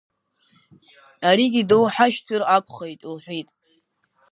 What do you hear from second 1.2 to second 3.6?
Аригьы доуҳашьҭыр акәхеит, лҳәит.